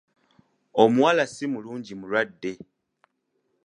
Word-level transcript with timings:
Omuwala 0.83 1.23
si 1.33 1.45
mulungi 1.53 1.93
mulwadde! 1.99 2.51